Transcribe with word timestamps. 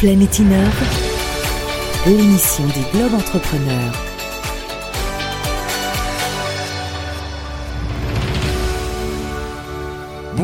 Planète 0.00 0.38
Innove, 0.38 0.82
l'émission 2.06 2.64
des 2.68 2.98
Globes 2.98 3.12
Entrepreneurs. 3.12 4.09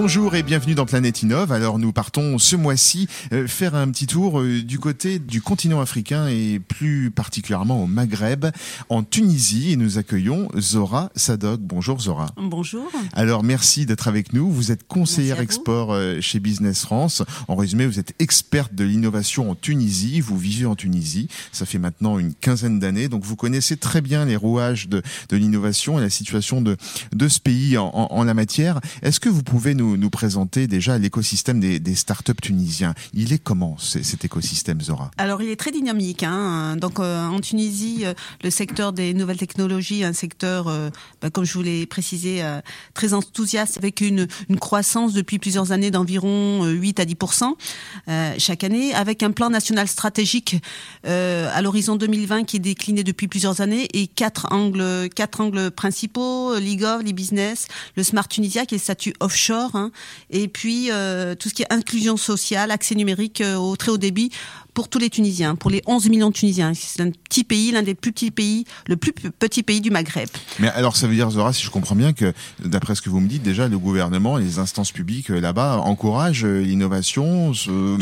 Bonjour 0.06 0.36
et 0.36 0.44
bienvenue 0.44 0.76
dans 0.76 0.86
Planète 0.86 1.22
Innove. 1.22 1.50
Alors 1.50 1.80
nous 1.80 1.90
partons 1.90 2.38
ce 2.38 2.54
mois-ci 2.54 3.08
euh, 3.32 3.48
faire 3.48 3.74
un 3.74 3.90
petit 3.90 4.06
tour 4.06 4.38
euh, 4.40 4.62
du 4.62 4.78
côté 4.78 5.18
du 5.18 5.42
continent 5.42 5.80
africain 5.80 6.28
et 6.28 6.60
plus 6.60 7.10
particulièrement 7.10 7.82
au 7.82 7.88
Maghreb, 7.88 8.46
en 8.88 9.02
Tunisie 9.02 9.72
et 9.72 9.76
nous 9.76 9.98
accueillons 9.98 10.46
Zora 10.56 11.10
Sadok. 11.16 11.60
Bonjour 11.60 12.00
Zora. 12.00 12.28
Bonjour. 12.36 12.88
Alors 13.14 13.42
merci 13.42 13.84
d'être 13.84 14.06
avec 14.06 14.32
nous. 14.32 14.48
Vous 14.48 14.70
êtes 14.70 14.86
conseillère 14.86 15.40
export 15.40 15.92
euh, 15.92 16.20
chez 16.20 16.38
Business 16.38 16.82
France. 16.82 17.24
En 17.48 17.56
résumé, 17.56 17.84
vous 17.84 17.98
êtes 17.98 18.14
experte 18.20 18.76
de 18.76 18.84
l'innovation 18.84 19.50
en 19.50 19.56
Tunisie. 19.56 20.20
Vous 20.20 20.38
vivez 20.38 20.66
en 20.66 20.76
Tunisie. 20.76 21.26
Ça 21.50 21.66
fait 21.66 21.80
maintenant 21.80 22.20
une 22.20 22.32
quinzaine 22.32 22.78
d'années. 22.78 23.08
Donc 23.08 23.24
vous 23.24 23.34
connaissez 23.34 23.76
très 23.76 24.02
bien 24.02 24.24
les 24.24 24.36
rouages 24.36 24.88
de, 24.88 25.02
de 25.30 25.36
l'innovation 25.36 25.98
et 25.98 26.02
la 26.02 26.10
situation 26.10 26.60
de, 26.62 26.76
de 27.12 27.26
ce 27.26 27.40
pays 27.40 27.76
en, 27.76 27.86
en- 27.92 28.06
en 28.12 28.22
la 28.22 28.34
matière. 28.34 28.78
Est-ce 29.02 29.18
que 29.18 29.28
vous 29.28 29.42
pouvez 29.42 29.74
nous, 29.74 29.95
nous 29.96 30.10
présenter 30.10 30.66
déjà 30.66 30.98
l'écosystème 30.98 31.60
des, 31.60 31.94
startups 31.94 32.34
tunisiens 32.40 32.94
Il 33.14 33.32
est 33.32 33.38
comment 33.38 33.76
cet 33.78 34.24
écosystème, 34.24 34.80
Zora? 34.80 35.10
Alors, 35.16 35.42
il 35.42 35.48
est 35.48 35.56
très 35.56 35.70
dynamique. 35.70 36.22
Hein. 36.22 36.76
Donc, 36.76 37.00
euh, 37.00 37.26
en 37.26 37.40
Tunisie, 37.40 38.04
euh, 38.04 38.14
le 38.42 38.50
secteur 38.50 38.92
des 38.92 39.14
nouvelles 39.14 39.38
technologies, 39.38 40.04
un 40.04 40.12
secteur, 40.12 40.68
euh, 40.68 40.90
bah, 41.22 41.30
comme 41.30 41.44
je 41.44 41.54
vous 41.54 41.62
l'ai 41.62 41.86
précisé, 41.86 42.42
très 42.94 43.14
enthousiaste, 43.14 43.78
avec 43.78 44.00
une, 44.00 44.26
croissance 44.60 45.12
depuis 45.12 45.38
plusieurs 45.38 45.72
années 45.72 45.90
d'environ 45.90 46.64
euh, 46.64 46.72
8 46.72 47.00
à 47.00 47.04
10% 47.04 47.54
euh, 48.08 48.34
chaque 48.38 48.64
année, 48.64 48.94
avec 48.94 49.22
un 49.22 49.30
plan 49.30 49.50
national 49.50 49.86
stratégique 49.88 50.56
à 51.04 51.62
l'horizon 51.62 51.96
2020 51.96 52.44
qui 52.44 52.56
est 52.56 52.60
décliné 52.60 53.04
depuis 53.04 53.28
plusieurs 53.28 53.60
années 53.60 53.88
et 53.92 54.06
quatre 54.06 54.52
angles, 54.52 55.08
quatre 55.14 55.40
angles 55.40 55.70
principaux 55.70 56.54
l'e-gov, 56.58 57.02
l'e-business, 57.02 57.68
le 57.96 58.02
Smart 58.02 58.26
Tunisia 58.26 58.66
qui 58.66 58.74
est 58.74 58.78
le 58.78 58.82
statut 58.82 59.14
offshore, 59.20 59.74
hein, 59.74 59.85
et 60.30 60.48
puis 60.48 60.90
euh, 60.90 61.34
tout 61.34 61.48
ce 61.48 61.54
qui 61.54 61.62
est 61.62 61.72
inclusion 61.72 62.16
sociale, 62.16 62.70
accès 62.70 62.94
numérique 62.94 63.40
euh, 63.40 63.56
au 63.56 63.76
très 63.76 63.90
haut 63.90 63.98
débit 63.98 64.30
pour 64.76 64.88
tous 64.90 64.98
les 64.98 65.08
Tunisiens, 65.08 65.54
pour 65.56 65.70
les 65.70 65.80
11 65.86 66.10
millions 66.10 66.28
de 66.28 66.34
Tunisiens. 66.34 66.72
C'est 66.74 67.00
un 67.00 67.10
petit 67.10 67.44
pays, 67.44 67.70
l'un 67.72 67.82
des 67.82 67.94
plus 67.94 68.12
petits 68.12 68.30
pays, 68.30 68.66
le 68.86 68.96
plus 68.98 69.10
petit 69.12 69.62
pays 69.62 69.80
du 69.80 69.90
Maghreb. 69.90 70.28
Mais 70.58 70.68
alors 70.68 70.96
ça 70.96 71.06
veut 71.06 71.14
dire, 71.14 71.30
Zora, 71.30 71.54
si 71.54 71.62
je 71.64 71.70
comprends 71.70 71.96
bien, 71.96 72.12
que 72.12 72.34
d'après 72.62 72.94
ce 72.94 73.00
que 73.00 73.08
vous 73.08 73.20
me 73.20 73.26
dites, 73.26 73.42
déjà 73.42 73.68
le 73.68 73.78
gouvernement, 73.78 74.36
les 74.36 74.58
instances 74.58 74.92
publiques 74.92 75.30
euh, 75.30 75.40
là-bas 75.40 75.78
encouragent 75.78 76.44
euh, 76.44 76.60
l'innovation, 76.60 77.52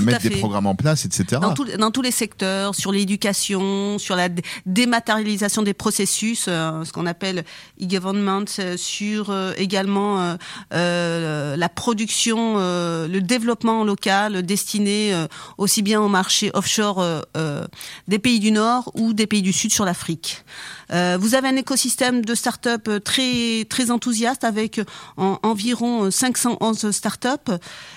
mettent 0.00 0.22
des 0.24 0.30
programmes 0.30 0.66
en 0.66 0.74
place, 0.74 1.04
etc. 1.04 1.40
Dans, 1.40 1.54
tout- 1.54 1.64
dans 1.78 1.92
tous 1.92 2.02
les 2.02 2.10
secteurs, 2.10 2.74
sur 2.74 2.90
l'éducation, 2.90 4.00
sur 4.00 4.16
la 4.16 4.28
dé- 4.28 4.42
dématérialisation 4.66 5.62
des 5.62 5.74
processus, 5.74 6.46
euh, 6.48 6.84
ce 6.84 6.92
qu'on 6.92 7.06
appelle 7.06 7.44
e-government, 7.80 8.46
euh, 8.58 8.76
sur 8.76 9.30
euh, 9.30 9.52
également 9.58 10.36
la 10.72 11.68
production, 11.68 12.56
le 12.58 13.18
développement 13.20 13.84
local 13.84 14.42
destiné 14.42 15.14
aussi 15.56 15.82
bien 15.82 16.00
au 16.00 16.08
marché 16.08 16.50
offshore 16.52 16.63
euh, 16.66 17.20
euh, 17.36 17.66
des 18.08 18.18
pays 18.18 18.40
du 18.40 18.50
Nord 18.52 18.90
ou 18.94 19.12
des 19.12 19.26
pays 19.26 19.42
du 19.42 19.52
Sud 19.52 19.72
sur 19.72 19.84
l'Afrique. 19.84 20.44
Euh, 20.92 21.16
vous 21.20 21.34
avez 21.34 21.48
un 21.48 21.56
écosystème 21.56 22.24
de 22.24 22.34
start-up 22.34 22.88
très 23.04 23.64
très 23.68 23.90
enthousiaste 23.90 24.44
avec 24.44 24.80
en- 25.16 25.38
environ 25.42 26.04
euh, 26.04 26.10
511 26.10 26.90
start-up 26.90 27.50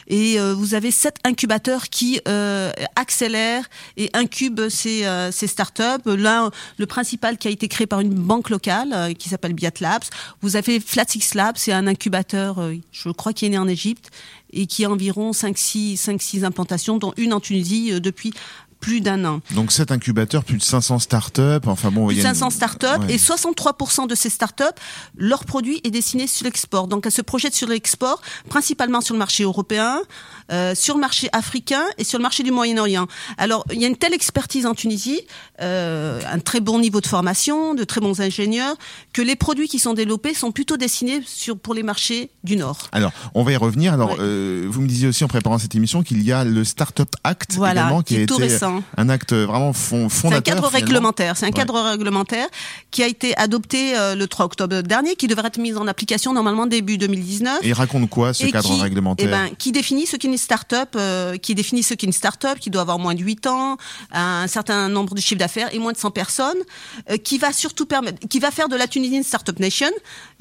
et 0.08 0.38
vous 0.40 0.74
avez 0.74 0.92
sept 0.92 1.16
incubateurs 1.26 1.90
qui 1.90 2.22
accélèrent 2.96 3.66
et 3.98 4.10
incubent 4.14 4.70
ces, 4.70 5.06
ces 5.32 5.48
start-up. 5.48 6.02
L'un, 6.06 6.50
le 6.78 6.86
principal 6.86 7.38
qui 7.38 7.48
a 7.48 7.52
été 7.52 7.68
créé 7.68 7.88
par 7.88 8.00
une 8.00 8.14
banque 8.14 8.50
locale 8.50 9.14
qui 9.18 9.30
s'appelle 9.30 9.54
Biat 9.54 9.72
Labs. 9.82 10.04
Vous 10.42 10.56
avez 10.56 10.80
Flatix 10.80 11.34
Labs, 11.34 11.56
c'est 11.58 11.74
un 11.74 11.88
incubateur, 11.88 12.60
je 12.92 13.10
crois, 13.10 13.34
qui 13.34 13.46
est 13.46 13.50
né 13.50 13.58
en 13.58 13.68
Égypte 13.68 14.10
et 14.52 14.66
qui 14.66 14.86
a 14.86 14.92
environ 14.92 15.32
5-6 15.32 15.98
5-6 15.98 16.46
implantations, 16.46 16.98
dont 16.98 17.14
une 17.18 17.34
en 17.34 17.40
Tunisie 17.40 17.94
euh, 17.94 18.00
depuis 18.00 18.34
plus 18.80 19.02
d'un 19.02 19.26
an. 19.26 19.42
Donc 19.52 19.72
cet 19.72 19.92
incubateur, 19.92 20.44
plus 20.44 20.58
de 20.58 20.64
500 20.64 21.00
startups, 21.00 21.42
enfin 21.66 21.92
bon, 21.92 22.08
Plus 22.08 22.16
il 22.16 22.18
de 22.20 22.24
y 22.24 22.26
a 22.26 22.30
une- 22.30 22.36
500 22.36 22.50
startups 22.52 22.86
Ouais. 23.08 23.14
et 23.16 23.18
63% 23.18 24.06
de 24.08 24.16
ces 24.16 24.30
startups, 24.30 24.64
leur 25.18 25.46
produit 25.46 25.82
est 25.84 25.92
destiné 25.92 26.28
sur 26.28 26.46
l'export. 26.46 26.88
Donc 26.88 27.06
elles 27.06 27.12
se 27.12 27.22
projettent 27.22 27.56
sur 27.56 27.68
l'export, 27.68 28.22
principalement 28.50 29.02
sur 29.02 29.14
le 29.14 29.20
marché 29.20 29.44
européen, 29.44 30.02
euh, 30.52 30.76
sur 30.76 30.96
le 30.96 31.02
marché 31.02 31.28
africain 31.34 31.84
et 31.98 32.04
sur 32.04 32.18
le 32.20 32.24
marché 32.24 32.44
du 32.44 32.52
Moyen-Orient. 32.52 33.08
Alors 33.38 33.66
il 33.74 33.82
y 33.82 33.86
a 33.86 33.88
une 33.88 33.98
telle 33.98 34.14
expertise 34.14 34.66
en 34.66 34.74
Tunisie, 34.74 35.22
euh, 35.62 36.22
un 36.32 36.40
très 36.40 36.60
bon 36.60 36.80
niveau 36.80 37.02
de 37.02 37.08
formation, 37.08 37.74
de 37.74 37.84
très 37.84 38.00
bons 38.02 38.22
ingénieurs, 38.22 38.76
que 39.14 39.22
les 39.22 39.36
produits 39.36 39.68
qui 39.68 39.80
sont 39.80 39.94
développés 39.94 40.34
sont 40.34 40.52
plutôt 40.52 40.78
destinés 40.78 41.22
sur, 41.26 41.58
pour 41.58 41.74
les 41.74 41.84
marchés 41.84 42.30
du 42.44 42.56
Nord. 42.56 42.88
Alors, 42.92 43.12
on 43.34 43.44
va 43.44 43.52
y 43.52 43.56
revenir. 43.58 43.94
Alors, 43.94 44.12
Ouais. 44.12 44.18
euh, 44.20 44.66
vous 44.70 44.82
me 44.82 44.88
disiez 44.88 45.08
aussi 45.08 45.24
en 45.24 45.28
préparant 45.28 45.58
cette 45.58 45.76
émission 45.76 46.04
qu'il 46.04 46.22
y 46.24 46.32
a 46.32 46.44
le 46.44 46.64
Startup 46.64 47.10
Act 47.24 47.56
Voilà, 47.56 47.82
également, 47.82 48.02
qui, 48.02 48.14
qui 48.14 48.20
a 48.20 48.24
est 48.24 48.26
tout 48.26 48.36
été 48.42 48.50
récent. 48.76 48.84
un 48.98 49.10
acte 49.10 49.34
vraiment 49.34 49.74
fond, 49.74 50.10
C'est 50.10 50.22
fondateur. 50.22 50.38
un 50.38 50.42
cadre 50.42 50.68
finalement. 50.70 50.86
réglementaire. 50.88 51.38
C'est 51.38 51.46
un 51.46 51.50
Ouais. 51.50 51.54
cadre 51.54 51.80
réglementaire 51.82 52.48
qui 52.92 53.04
a 53.04 53.08
été 53.08 53.36
adopté 53.38 53.98
euh, 53.98 54.16
le 54.16 54.28
3 54.28 54.46
octobre 54.46 54.82
dernier, 54.82 55.16
qui 55.16 55.28
devrait 55.28 55.48
être 55.48 55.58
mis 55.60 55.74
en 55.76 55.88
application 55.88 56.34
normalement 56.34 56.66
début 56.68 56.98
2019. 56.98 57.60
Et 57.64 57.68
il 57.70 57.74
raconte 57.74 58.10
quoi 58.10 58.34
ce 58.34 58.46
Et 58.46 58.52
cadre 58.52 58.68
qui, 58.76 58.82
réglementaire 58.82 59.28
eh 59.28 59.32
ben, 59.32 59.56
qui 59.58 59.72
définit 59.72 60.06
ce 60.06 60.16
qu'est 60.16 60.28
une 60.28 60.38
start-up, 60.38 60.90
euh, 60.96 61.38
qui 61.38 61.56
définit 61.56 61.84
ce 61.84 61.94
qu'est 61.94 62.08
une 62.08 62.14
start-up, 62.14 62.60
qui 62.60 62.70
doit 62.70 62.82
avoir 62.82 63.00
moins 63.00 63.16
de 63.16 63.22
8 63.22 63.48
ans, 63.48 63.78
un 64.12 64.48
certain 64.48 64.90
nombre 64.90 65.14
de 65.16 65.22
chiffres 65.22 65.40
d'affaires 65.40 65.74
et 65.74 65.80
moins 65.80 65.92
de 65.94 65.98
100 65.98 66.12
personnes, 66.12 66.58
euh, 67.10 67.18
qui 67.18 67.38
va 67.38 67.52
surtout 67.54 67.86
permettre, 67.86 68.28
qui 68.28 68.40
va 68.40 68.52
faire 68.52 68.70
de 68.70 68.76
la 68.76 68.88
Tunisie 68.88 69.16
une 69.18 69.24
start-up 69.24 69.60
nation, 69.60 69.88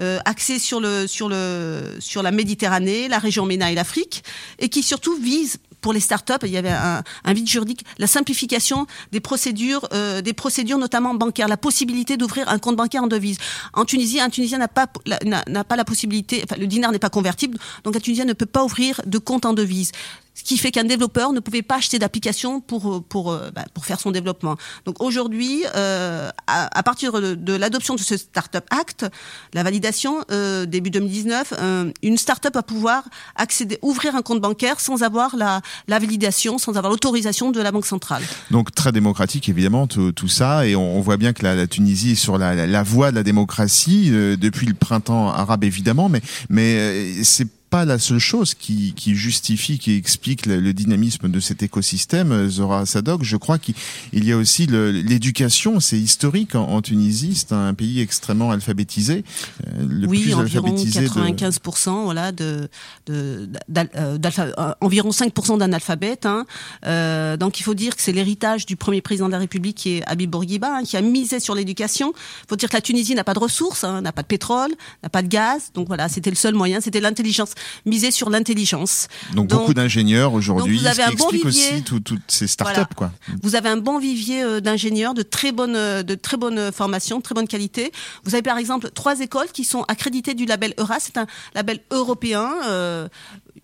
euh, 0.01 0.19
axée 0.25 0.59
sur 0.59 0.81
le, 0.81 1.07
sur 1.07 1.29
le, 1.29 1.97
sur 2.01 2.23
la 2.23 2.31
Méditerranée, 2.31 3.09
la 3.09 3.19
région 3.19 3.47
MENA 3.47 3.73
et 3.73 3.75
l'Afrique, 3.75 4.23
et 4.59 4.69
qui 4.69 4.83
surtout 4.83 5.17
vise 5.17 5.59
pour 5.81 5.93
les 5.93 6.01
startups, 6.01 6.45
il 6.45 6.51
y 6.51 6.57
avait 6.57 6.71
un, 6.71 7.03
vide 7.33 7.49
juridique, 7.49 7.85
la 7.99 8.07
simplification 8.07 8.87
des 9.13 9.21
procédures, 9.21 9.89
euh, 9.93 10.21
des 10.21 10.33
procédures 10.33 10.79
notamment 10.79 11.15
bancaires, 11.15 11.49
la 11.49 11.57
possibilité 11.57 12.17
d'ouvrir 12.17 12.49
un 12.49 12.59
compte 12.59 12.77
bancaire 12.77 13.03
en 13.03 13.07
devise. 13.07 13.39
En 13.73 13.85
Tunisie, 13.85 14.21
un 14.21 14.31
Tunisien 14.31 14.59
n'a 14.59 14.69
pas 14.69 14.87
n'a 15.27 15.65
pas 15.65 15.77
la 15.77 15.85
possibilité, 15.85 16.45
le 16.59 16.67
dinar 16.67 16.93
n'est 16.93 16.99
pas 16.99 17.11
convertible, 17.11 17.59
donc 17.85 17.97
un 17.97 18.01
Tunisien 18.01 18.25
ne 18.25 18.33
peut 18.33 18.47
pas 18.47 18.65
ouvrir 18.65 19.01
de 19.07 19.19
compte 19.19 19.45
en 19.45 19.53
devise. 19.53 19.93
Ce 20.37 20.45
qui 20.45 20.59
fait 20.59 20.71
qu'un 20.71 20.85
développeur 20.85 21.33
ne 21.33 21.41
pouvait 21.41 21.63
pas 21.63 21.77
acheter 21.77 21.99
d'application 21.99 22.61
pour 22.61 22.93
euh, 22.93 23.01
pour 23.01 23.33
euh, 23.33 23.51
bah, 23.55 23.65
pour 23.73 23.87
faire 23.87 23.99
son 23.99 24.11
développement. 24.11 24.57
Donc 24.85 25.03
aujourd'hui, 25.03 25.65
euh, 25.75 26.31
à, 26.47 26.83
partir 26.83 27.13
de, 27.21 27.53
l'adoption 27.55 27.95
de 27.95 28.01
ce 28.01 28.19
Startup 28.19 28.65
Act, 28.71 29.07
la 29.55 29.63
validation 29.63 30.23
euh, 30.31 30.67
début 30.67 30.91
2019, 30.91 31.55
euh, 31.59 31.91
une 32.03 32.19
startup 32.19 32.55
va 32.55 32.63
pouvoir 32.63 33.05
accéder, 33.35 33.79
ouvrir 33.81 34.15
un 34.15 34.21
compte 34.23 34.43
bancaire 34.43 34.79
sans 34.79 35.03
avoir 35.03 35.37
la, 35.37 35.63
la 35.89 35.99
validation, 35.99 36.59
sans 36.59 36.77
avoir 36.77 36.91
l'autorisation 36.91 37.51
de 37.51 37.63
la 37.63 37.73
banque 37.73 37.87
centrale. 37.87 38.23
Donc 38.51 38.75
très 38.75 38.93
démocratique 38.93 39.49
évidemment 39.49 39.87
tout, 39.87 40.13
tout 40.13 40.29
ça 40.29 40.67
et 40.67 40.77
on, 40.77 40.99
on 40.99 41.01
voit 41.01 41.17
bien 41.17 41.33
que 41.33 41.43
la, 41.43 41.55
la 41.55 41.67
Tunisie 41.67 42.13
est 42.13 42.17
sur 42.17 42.37
la, 42.37 42.55
la, 42.55 42.67
la 42.67 42.83
voie 42.83 43.11
de 43.11 43.17
la 43.17 43.23
démocratie 43.23 44.11
depuis 44.11 44.67
le 44.67 44.75
printemps 44.75 45.31
arabe 45.31 45.65
évidemment 45.65 46.09
mais 46.09 46.21
mais 46.51 47.25
c'est 47.25 47.49
pas 47.71 47.85
la 47.85 47.99
seule 47.99 48.19
chose 48.19 48.55
qui, 48.55 48.93
qui 48.95 49.15
justifie, 49.15 49.79
qui 49.79 49.95
explique 49.95 50.47
le, 50.47 50.61
le 50.61 50.73
dynamisme 50.73 51.29
de 51.29 51.41
cet 51.41 51.63
écosystème, 51.63 52.33
euh, 52.33 52.49
Zora 52.49 52.87
Sadok. 52.87 53.23
Je 53.23 53.37
crois 53.37 53.59
qu'il 53.59 53.75
il 54.13 54.25
y 54.25 54.33
a 54.33 54.37
aussi 54.37 54.67
l'éducation, 54.67 55.81
c'est 55.81 55.99
historique 55.99 56.55
en, 56.55 56.69
en 56.69 56.83
Tunisie, 56.83 57.35
c'est 57.35 57.53
un 57.53 57.75
pays 57.75 58.01
extrêmement 58.01 58.51
alphabétisé, 58.51 59.25
euh, 59.67 59.87
le 59.89 60.07
oui, 60.07 60.23
plus 60.23 60.35
environ 60.35 60.67
alphabétisé 60.67 61.03
de... 61.03 61.09
95%, 61.09 62.05
voilà, 62.05 62.33
de, 62.33 62.69
euh, 63.11 63.47
euh, 63.77 64.73
environ 64.81 65.11
5% 65.11 65.59
d'analphabètes. 65.59 66.27
Hein. 66.27 66.47
Euh, 66.87 67.37
donc 67.37 67.61
il 67.61 67.63
faut 67.63 67.75
dire 67.75 67.97
que 67.97 68.03
c'est 68.03 68.13
l'héritage 68.13 68.67
du 68.67 68.77
premier 68.77 69.01
président 69.01 69.27
de 69.27 69.33
la 69.33 69.39
République 69.39 69.77
qui 69.77 69.97
est 69.97 70.03
Habib 70.07 70.31
Bourguiba, 70.31 70.77
hein, 70.77 70.83
qui 70.85 70.97
a 70.97 71.01
misé 71.01 71.41
sur 71.41 71.55
l'éducation. 71.55 72.13
Il 72.45 72.49
faut 72.49 72.57
dire 72.57 72.69
que 72.69 72.77
la 72.77 72.81
Tunisie 72.81 73.15
n'a 73.15 73.25
pas 73.25 73.35
de 73.35 73.39
ressources, 73.39 73.85
hein, 73.85 74.01
n'a 74.01 74.13
pas 74.13 74.23
de 74.23 74.27
pétrole, 74.27 74.71
n'a 75.03 75.09
pas 75.09 75.23
de 75.23 75.29
gaz. 75.29 75.71
Donc 75.75 75.89
voilà, 75.89 76.09
c'était 76.09 76.31
le 76.31 76.37
seul 76.37 76.55
moyen, 76.55 76.81
c'était 76.81 77.01
l'intelligence, 77.01 77.51
miser 77.85 78.11
sur 78.11 78.31
l'intelligence. 78.31 79.09
Donc, 79.35 79.47
Donc- 79.49 79.61
beaucoup 79.61 79.75
d'ingénieurs 79.75 80.33
aujourd'hui, 80.35 80.75
donc 80.77 80.83
vous 80.83 80.87
avez 80.87 81.03
ce 81.03 81.09
qui 81.09 81.13
un 81.15 81.17
bon 81.17 81.25
explique 81.31 81.45
aussi 81.47 81.83
tout- 81.83 82.01
toutes 82.01 82.21
ces 82.31 82.47
startups. 82.47 82.75
Voilà. 82.75 82.89
Quoi. 82.97 83.13
Vous 83.43 83.55
avez 83.57 83.69
un 83.69 83.77
bon 83.77 83.99
vivier 83.99 84.43
euh, 84.43 84.61
d'ingénieurs 84.61 85.15
de 85.15 85.23
très 85.23 85.53
bonne, 85.53 85.77
euh, 85.77 86.03
de 86.03 86.15
très 86.15 86.37
bonne 86.37 86.73
formation, 86.73 87.19
de 87.19 87.23
très 87.23 87.35
bonne 87.35 87.49
qualité. 87.49 87.93
Vous 88.25 88.35
avez 88.35 88.43
par 88.43 88.59
exemple 88.59 88.91
trois 88.91 89.21
écoles 89.21 89.49
qui 89.53 89.65
sont 89.65 89.83
accréditées 89.89 90.35
du 90.35 90.47
label 90.47 90.75
EURA. 90.79 90.99
C'est 91.01 91.17
un 91.17 91.27
label 91.55 91.81
européen. 91.91 92.51
euh, 92.67 93.09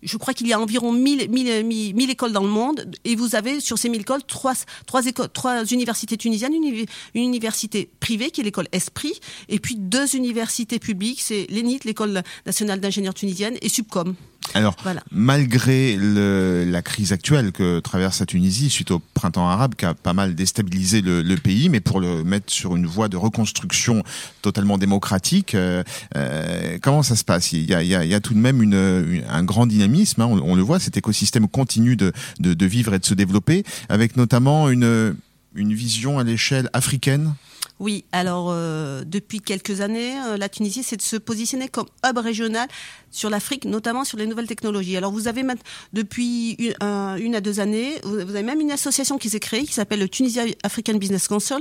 je 0.03 0.17
crois 0.17 0.33
qu'il 0.33 0.47
y 0.47 0.53
a 0.53 0.59
environ 0.59 0.91
1000, 0.91 1.29
1000, 1.29 1.63
1000, 1.65 1.95
1000 1.95 2.09
écoles 2.09 2.31
dans 2.31 2.43
le 2.43 2.49
monde. 2.49 2.89
Et 3.05 3.15
vous 3.15 3.35
avez 3.35 3.59
sur 3.59 3.77
ces 3.77 3.89
1000 3.89 4.01
écoles 4.01 4.23
trois, 4.23 4.53
trois, 4.85 5.05
écoles, 5.05 5.29
trois 5.33 5.63
universités 5.65 6.17
tunisiennes, 6.17 6.53
une, 6.53 6.63
uni- 6.63 6.85
une 7.15 7.23
université 7.23 7.89
privée 7.99 8.31
qui 8.31 8.41
est 8.41 8.43
l'école 8.43 8.67
Esprit, 8.71 9.13
et 9.49 9.59
puis 9.59 9.75
deux 9.77 10.15
universités 10.15 10.79
publiques, 10.79 11.21
c'est 11.21 11.47
l'ENIT, 11.49 11.79
l'école 11.85 12.23
nationale 12.45 12.79
d'ingénieurs 12.79 13.13
tunisienne, 13.13 13.55
et 13.61 13.69
Subcom. 13.69 14.15
Alors, 14.55 14.75
malgré 15.11 15.95
le, 15.95 16.65
la 16.67 16.81
crise 16.81 17.11
actuelle 17.11 17.51
que 17.51 17.79
traverse 17.79 18.19
la 18.19 18.25
Tunisie 18.25 18.69
suite 18.69 18.91
au 18.91 18.99
printemps 19.13 19.49
arabe 19.49 19.75
qui 19.75 19.85
a 19.85 19.93
pas 19.93 20.13
mal 20.13 20.35
déstabilisé 20.35 21.01
le, 21.01 21.21
le 21.21 21.35
pays, 21.37 21.69
mais 21.69 21.79
pour 21.79 21.99
le 21.99 22.23
mettre 22.23 22.51
sur 22.53 22.75
une 22.75 22.85
voie 22.85 23.07
de 23.07 23.17
reconstruction 23.17 24.03
totalement 24.41 24.77
démocratique, 24.77 25.55
euh, 25.55 25.83
euh, 26.15 26.77
comment 26.81 27.03
ça 27.03 27.15
se 27.15 27.23
passe? 27.23 27.51
Il 27.51 27.69
y, 27.69 27.73
a, 27.73 27.81
il, 27.81 27.89
y 27.89 27.95
a, 27.95 28.03
il 28.03 28.09
y, 28.11 28.13
a, 28.13 28.19
tout 28.19 28.33
de 28.33 28.39
même 28.39 28.61
une, 28.61 29.23
un 29.27 29.43
grand 29.43 29.65
dynamisme, 29.65 30.21
hein, 30.21 30.27
on, 30.29 30.39
on, 30.39 30.55
le 30.55 30.61
voit, 30.61 30.79
cet 30.79 30.97
écosystème 30.97 31.47
continue 31.47 31.95
de, 31.95 32.13
de, 32.39 32.53
de 32.53 32.65
vivre 32.65 32.93
et 32.93 32.99
de 32.99 33.05
se 33.05 33.13
développer, 33.13 33.63
avec 33.89 34.17
notamment 34.17 34.69
une, 34.69 35.15
une 35.55 35.73
vision 35.73 36.19
à 36.19 36.23
l'échelle 36.23 36.69
africaine? 36.73 37.33
Oui, 37.79 38.05
alors 38.11 38.49
euh, 38.51 39.03
depuis 39.05 39.41
quelques 39.41 39.81
années, 39.81 40.17
euh, 40.19 40.37
la 40.37 40.47
Tunisie, 40.47 40.83
c'est 40.83 40.95
de 40.95 41.01
se 41.01 41.17
positionner 41.17 41.67
comme 41.67 41.87
hub 42.05 42.17
régional 42.17 42.67
sur 43.11 43.29
l'Afrique, 43.29 43.65
notamment 43.65 44.05
sur 44.05 44.17
les 44.17 44.25
nouvelles 44.27 44.47
technologies. 44.47 44.95
Alors 44.95 45.11
vous 45.11 45.27
avez 45.27 45.43
depuis 45.91 46.51
une, 46.79 47.35
à 47.35 47.41
deux 47.41 47.59
années, 47.59 47.95
vous 48.03 48.19
avez 48.19 48.43
même 48.43 48.61
une 48.61 48.71
association 48.71 49.17
qui 49.17 49.29
s'est 49.29 49.39
créée 49.39 49.63
qui 49.63 49.73
s'appelle 49.73 49.99
le 49.99 50.07
Tunisia 50.07 50.43
African 50.63 50.93
Business 50.93 51.27
Council. 51.27 51.57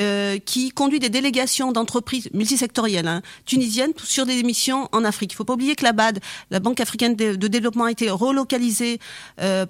Euh, 0.00 0.38
qui 0.40 0.70
conduit 0.70 0.98
des 0.98 1.08
délégations 1.08 1.70
d'entreprises 1.70 2.28
multisectorielles 2.34 3.06
hein, 3.06 3.22
tunisiennes 3.46 3.92
sur 4.02 4.26
des 4.26 4.42
missions 4.42 4.88
en 4.90 5.04
Afrique. 5.04 5.30
Il 5.30 5.34
ne 5.34 5.36
faut 5.36 5.44
pas 5.44 5.52
oublier 5.52 5.76
que 5.76 5.84
la 5.84 5.92
BAD, 5.92 6.18
la 6.50 6.58
Banque 6.58 6.80
africaine 6.80 7.14
de, 7.14 7.46
développement, 7.46 7.84
a 7.84 7.92
été 7.92 8.10
relocalisée 8.10 8.98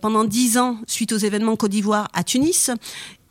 pendant 0.00 0.24
dix 0.24 0.56
ans 0.56 0.78
suite 0.86 1.12
aux 1.12 1.18
événements 1.18 1.56
Côte 1.56 1.72
d'Ivoire 1.72 2.08
à 2.14 2.24
Tunis 2.24 2.70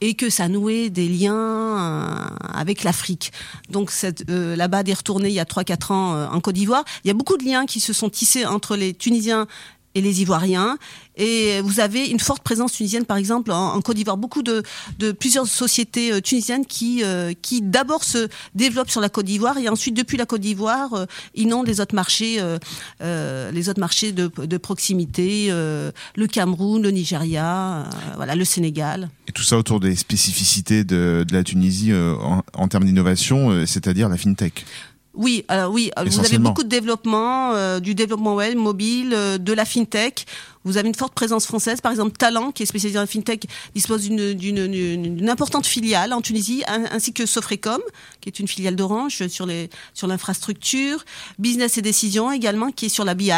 et 0.03 0.15
que 0.15 0.29
ça 0.29 0.49
nouait 0.49 0.89
des 0.89 1.07
liens 1.07 1.33
euh, 1.33 2.15
avec 2.53 2.83
l'Afrique. 2.83 3.31
Donc 3.69 3.89
euh, 4.29 4.55
la 4.57 4.67
BAD 4.67 4.89
est 4.89 4.93
retournée 4.93 5.29
il 5.29 5.33
y 5.33 5.39
a 5.39 5.45
3-4 5.45 5.93
ans 5.93 6.13
euh, 6.13 6.27
en 6.27 6.41
Côte 6.41 6.55
d'Ivoire. 6.55 6.83
Il 7.05 7.07
y 7.07 7.11
a 7.11 7.13
beaucoup 7.13 7.37
de 7.37 7.45
liens 7.45 7.65
qui 7.65 7.79
se 7.79 7.93
sont 7.93 8.09
tissés 8.09 8.45
entre 8.45 8.75
les 8.75 8.93
Tunisiens 8.93 9.47
et 9.95 10.01
les 10.01 10.21
Ivoiriens. 10.21 10.77
Et 11.15 11.61
vous 11.61 11.79
avez 11.79 12.07
une 12.07 12.19
forte 12.19 12.41
présence 12.41 12.73
tunisienne, 12.73 13.05
par 13.05 13.17
exemple, 13.17 13.51
en, 13.51 13.79
Côte 13.81 13.97
d'Ivoire. 13.97 14.17
Beaucoup 14.17 14.41
de, 14.41 14.63
de, 14.97 15.11
plusieurs 15.11 15.45
sociétés 15.45 16.11
euh, 16.11 16.21
tunisiennes 16.21 16.65
qui, 16.65 17.03
euh, 17.03 17.33
qui 17.41 17.61
d'abord 17.61 18.03
se 18.03 18.27
développent 18.55 18.89
sur 18.89 19.01
la 19.01 19.09
Côte 19.09 19.25
d'Ivoire 19.25 19.57
et 19.57 19.69
ensuite, 19.69 19.95
depuis 19.95 20.17
la 20.17 20.25
Côte 20.25 20.41
d'Ivoire, 20.41 20.93
euh, 20.93 21.05
inondent 21.35 21.67
les 21.67 21.81
autres 21.81 21.93
marchés, 21.93 22.37
euh, 22.39 23.51
les 23.51 23.69
autres 23.69 23.79
marchés 23.79 24.11
de, 24.11 24.31
de 24.43 24.57
proximité, 24.57 25.49
le 25.49 26.27
Cameroun, 26.31 26.81
le 26.81 26.91
Nigeria, 26.91 27.83
voilà, 28.15 28.35
le 28.35 28.45
Sénégal. 28.45 29.09
Et 29.27 29.31
tout 29.31 29.43
ça 29.43 29.57
autour 29.57 29.79
des 29.79 29.95
spécificités 29.95 30.83
de, 30.83 31.25
de 31.27 31.33
la 31.33 31.43
Tunisie 31.43 31.93
en, 31.93 32.41
en 32.53 32.67
termes 32.67 32.85
d'innovation, 32.85 33.65
c'est-à-dire 33.65 34.09
la 34.09 34.17
fintech. 34.17 34.65
Oui, 35.13 35.45
alors 35.47 35.71
oui, 35.71 35.91
vous 36.05 36.19
avez 36.19 36.39
beaucoup 36.39 36.63
de 36.63 36.69
développement, 36.69 37.53
euh, 37.53 37.79
du 37.79 37.93
développement 37.93 38.35
web, 38.35 38.57
mobile, 38.57 39.13
euh, 39.13 39.37
de 39.37 39.53
la 39.53 39.63
fintech. 39.63 40.25
Vous 40.63 40.77
avez 40.77 40.87
une 40.87 40.95
forte 40.95 41.13
présence 41.13 41.45
française, 41.45 41.81
par 41.81 41.91
exemple 41.91 42.17
Talent, 42.17 42.51
qui 42.51 42.63
est 42.63 42.65
spécialisé 42.65 42.99
en 42.99 43.07
fintech, 43.07 43.45
dispose 43.75 44.07
d'une 44.09 45.29
importante 45.29 45.65
filiale 45.65 46.13
en 46.13 46.21
Tunisie, 46.21 46.63
ainsi 46.67 47.13
que 47.13 47.25
Sofrecom, 47.25 47.81
qui 48.21 48.29
est 48.29 48.39
une 48.39 48.47
filiale 48.47 48.75
d'Orange 48.75 49.27
sur 49.27 50.07
l'infrastructure, 50.07 51.03
Business 51.39 51.77
et 51.77 51.81
Décision 51.81 52.31
également, 52.31 52.71
qui 52.71 52.85
est 52.85 52.89
sur 52.89 53.05
la 53.05 53.13
BI. 53.13 53.31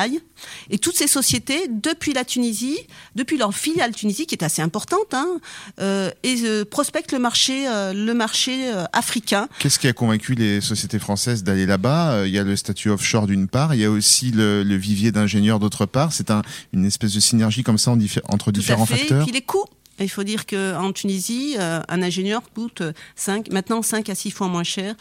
Et 0.70 0.78
toutes 0.78 0.96
ces 0.96 1.08
sociétés, 1.08 1.68
depuis 1.70 2.14
la 2.14 2.26
Tunisie, 2.26 2.78
depuis 3.16 3.38
leur 3.38 3.54
filiale 3.54 3.94
Tunisie, 3.94 4.26
qui 4.26 4.36
est 4.36 4.44
assez 4.44 4.62
importante, 4.62 5.14
hein, 5.14 5.40
euh, 5.80 6.12
euh, 6.26 6.66
prospectent 6.66 7.12
le 7.14 7.20
marché, 7.20 7.68
euh, 7.68 8.84
africain. 8.94 9.48
Qu'est-ce 9.60 9.80
qui 9.80 9.88
a 9.88 9.94
convaincu 9.94 10.36
les 10.36 10.62
sociétés 10.62 11.00
françaises 11.00 11.44
d'aller 11.44 11.66
là-bas? 11.66 12.26
Il 12.26 12.34
y 12.34 12.40
a 12.40 12.44
le 12.44 12.56
statut 12.56 12.90
offshore 12.90 13.28
d'une 13.28 13.48
part, 13.48 13.74
il 13.74 13.82
y 13.82 13.86
a 13.86 13.92
aussi 13.92 14.32
le, 14.32 14.64
vivier 14.76 15.12
d'ingénieurs 15.12 15.60
d'autre 15.60 15.86
part. 15.86 16.12
C'est 16.12 16.32
un, 16.32 16.42
une 16.74 16.86
espèce 16.86 17.15
de 17.16 17.20
synergie 17.20 17.64
comme 17.64 17.78
ça 17.78 17.92
entre 17.92 18.46
Tout 18.46 18.52
différents 18.52 18.86
fait. 18.86 18.98
facteurs 18.98 19.22
Et 19.22 19.26
puis 19.26 19.34
les 19.34 19.42
coûts. 19.42 19.66
Il 20.00 20.10
faut 20.10 20.24
dire 20.24 20.46
qu'en 20.46 20.92
Tunisie, 20.92 21.56
euh, 21.58 21.82
un 21.88 22.02
ingénieur 22.02 22.42
coûte 22.54 22.84
5, 23.16 23.50
maintenant 23.50 23.82
5 23.82 24.10
à 24.10 24.16
6 24.16 24.32
fois 24.32 24.48
moins 24.48 24.64
cher 24.64 24.94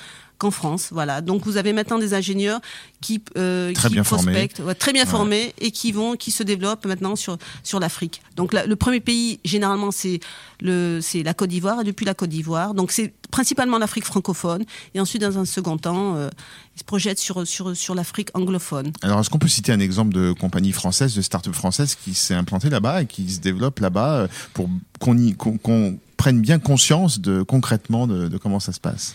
qu'en 0.44 0.50
France. 0.50 0.88
Voilà. 0.92 1.20
Donc 1.22 1.44
vous 1.46 1.56
avez 1.56 1.72
maintenant 1.72 1.98
des 1.98 2.12
ingénieurs 2.14 2.60
qui, 3.00 3.22
euh, 3.38 3.72
très 3.72 3.88
qui 3.88 3.94
bien 3.94 4.02
prospectent, 4.04 4.56
formés. 4.58 4.68
Ouais, 4.68 4.74
très 4.74 4.92
bien 4.92 5.04
Ouais. 5.04 5.10
formés 5.10 5.54
et 5.58 5.70
qui 5.70 5.90
vont, 5.92 6.14
qui 6.16 6.30
se 6.30 6.42
développent 6.42 6.86
maintenant 6.86 7.16
sur 7.16 7.38
sur 7.62 7.80
l'Afrique. 7.80 8.20
Donc 8.36 8.52
la- 8.52 8.66
le 8.66 8.76
premier 8.76 9.00
pays 9.00 9.40
généralement 9.44 9.90
c'est 9.90 10.20
le 10.60 11.00
c'est 11.02 11.22
la 11.22 11.34
Côte 11.34 11.50
d'Ivoire 11.50 11.80
et 11.80 11.84
depuis 11.84 12.04
la 12.06 12.14
Côte 12.14 12.30
d'Ivoire. 12.30 12.74
Donc 12.74 12.92
c'est 12.92 13.12
principalement 13.30 13.78
l'Afrique 13.78 14.04
francophone 14.04 14.64
et 14.94 15.00
ensuite 15.00 15.22
dans 15.22 15.38
un 15.38 15.44
second 15.44 15.76
temps 15.78 16.16
euh, 16.16 16.28
ils 16.76 16.80
se 16.80 16.84
projettent 16.84 17.18
sur 17.18 17.46
sur 17.46 17.76
sur 17.76 17.94
l'Afrique 17.94 18.28
anglophone. 18.34 18.92
Alors, 19.02 19.20
est-ce 19.20 19.30
qu'on 19.30 19.38
peut 19.38 19.48
citer 19.48 19.72
un 19.72 19.80
exemple 19.80 20.12
de 20.14 20.32
compagnie 20.32 20.72
française, 20.72 21.14
de 21.14 21.22
start-up 21.22 21.54
française 21.54 21.96
qui 22.02 22.14
s'est 22.14 22.34
implantée 22.34 22.68
là-bas 22.70 23.02
et 23.02 23.06
qui 23.06 23.30
se 23.30 23.40
développe 23.40 23.78
là-bas 23.80 24.12
euh, 24.14 24.28
pour 24.54 24.68
qu'on 25.00 25.16
y- 25.18 25.34
qu'on 25.34 25.56
qu'on 25.58 25.98
prenne 26.16 26.40
bien 26.40 26.58
conscience 26.58 27.20
de 27.20 27.42
concrètement 27.42 28.06
de, 28.06 28.28
de 28.28 28.38
comment 28.38 28.60
ça 28.60 28.72
se 28.72 28.80
passe? 28.80 29.14